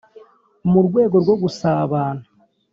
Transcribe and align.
mu 0.71 0.79
rwego 0.87 1.15
rwo 1.23 1.35
gusabana 1.41 2.23